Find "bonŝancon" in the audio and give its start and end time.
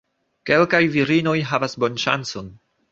1.85-2.55